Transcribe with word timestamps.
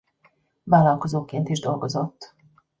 Vállalkozóként 0.63 1.49
is 1.49 1.59
dolgozott. 1.59 2.33